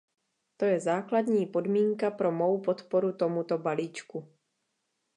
To 0.57 0.65
je 0.65 0.79
základní 0.79 1.45
podmínka 1.45 2.11
pro 2.11 2.31
mou 2.31 2.61
podporu 2.61 3.13
tomuto 3.17 3.57
balíčku. 3.57 4.27